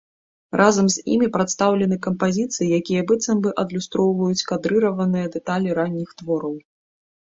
[0.59, 6.55] Разам з імі прадстаўлены кампазіцыі, якія быццам бы адлюстроўваюць кадрыраваныя дэталі ранніх твораў.